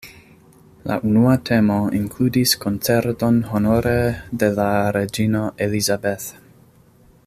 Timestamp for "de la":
4.45-4.69